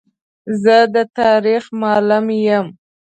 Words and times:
زه 0.61 0.77
د 0.93 0.95
تاریخ 1.19 1.63
معلم 1.81 2.25
یم. 2.47 2.67